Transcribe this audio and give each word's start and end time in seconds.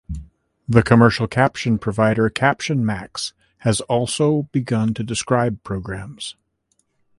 The 0.67 0.81
commercial 0.81 1.27
caption 1.27 1.77
provider 1.77 2.27
CaptionMax 2.31 3.33
has 3.59 3.81
also 3.81 4.49
begun 4.51 4.95
to 4.95 5.03
describe 5.03 5.61
programs. 5.61 6.35